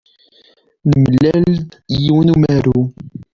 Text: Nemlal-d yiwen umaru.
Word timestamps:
Nemlal-d 0.89 1.69
yiwen 2.01 2.29
umaru. 2.35 2.79